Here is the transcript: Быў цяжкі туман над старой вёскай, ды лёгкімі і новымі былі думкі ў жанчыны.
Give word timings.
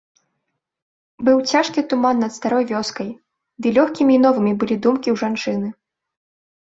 Быў 1.25 1.37
цяжкі 1.51 1.83
туман 1.91 2.17
над 2.25 2.31
старой 2.37 2.65
вёскай, 2.71 3.09
ды 3.65 3.73
лёгкімі 3.77 4.13
і 4.21 4.23
новымі 4.25 4.53
былі 4.65 4.75
думкі 4.87 5.09
ў 5.13 5.23
жанчыны. 5.23 5.67